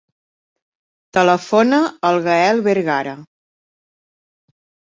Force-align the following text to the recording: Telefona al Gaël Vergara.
Telefona 1.17 1.79
al 2.11 2.19
Gaël 2.31 2.65
Vergara. 2.69 3.15